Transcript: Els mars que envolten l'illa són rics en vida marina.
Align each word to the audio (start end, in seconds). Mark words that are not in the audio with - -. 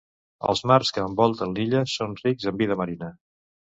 Els 0.53 0.61
mars 0.71 0.91
que 0.95 1.03
envolten 1.09 1.53
l'illa 1.59 1.83
són 1.99 2.17
rics 2.23 2.49
en 2.53 2.59
vida 2.63 2.79
marina. 2.85 3.13